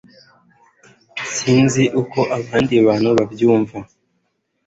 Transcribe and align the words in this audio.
sinzi 1.35 1.83
uko 2.01 2.19
abandi 2.37 2.75
bantu 2.87 3.09
babyumva 3.17 3.77